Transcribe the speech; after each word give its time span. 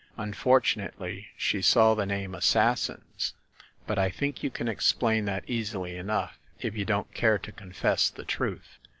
Unfortunately 0.17 1.27
she 1.37 1.61
saw 1.61 1.93
the 1.93 2.07
name 2.07 2.33
'Assassins'; 2.33 3.35
but 3.85 3.99
I 3.99 4.09
think 4.09 4.41
you 4.41 4.49
can 4.49 4.67
explain 4.67 5.25
that 5.25 5.43
easily 5.47 5.95
enough, 5.95 6.39
if 6.59 6.75
you 6.75 6.85
don't 6.85 7.13
care 7.13 7.37
to 7.37 7.51
confess 7.51 8.09
the 8.09 8.25
truth." 8.25 8.79